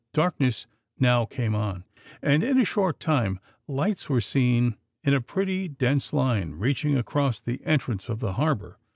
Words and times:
Darkness 0.15 0.65
now 0.97 1.25
came 1.25 1.53
on, 1.53 1.83
and 2.23 2.43
in 2.43 2.59
a 2.59 2.65
short 2.65 2.99
time 2.99 3.39
lights 3.67 4.09
were 4.09 4.19
seen 4.19 4.75
in 5.03 5.13
a 5.13 5.21
pretty 5.21 5.67
dense 5.67 6.11
line, 6.11 6.53
reaching 6.55 6.97
across 6.97 7.39
the 7.39 7.61
entrance 7.67 8.09
of 8.09 8.19
the 8.19 8.33
harbour. 8.33 8.79